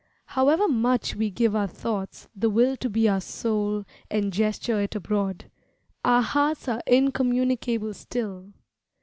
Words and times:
However 0.25 0.67
much 0.67 1.15
we 1.15 1.29
give 1.29 1.55
our 1.55 1.67
thoughts 1.67 2.27
the 2.35 2.49
will 2.49 2.75
To 2.77 2.89
be 2.89 3.07
our 3.07 3.21
soul 3.21 3.85
and 4.09 4.33
gesture 4.33 4.81
it 4.81 4.95
abroad, 4.95 5.51
Our 6.03 6.23
hearts 6.23 6.67
are 6.67 6.81
incommunicable 6.87 7.93
still. 7.93 8.47